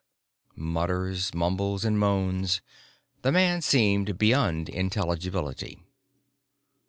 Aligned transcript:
Mutters, 0.55 1.31
mumbles 1.35 1.85
and 1.85 1.99
moans. 1.99 2.59
The 3.21 3.31
man 3.31 3.61
seemed 3.61 4.17
beyond 4.17 4.67
intelligibility. 4.67 5.77